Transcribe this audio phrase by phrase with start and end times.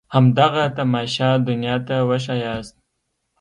[0.15, 2.75] همدغه تماشه دنيا ته وښاياست.